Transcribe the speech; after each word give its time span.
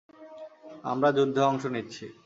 আমরা 0.83 1.09
যুদ্ধে 1.17 1.41
অংশ 1.41 1.63
নিচ্ছি! 1.73 2.05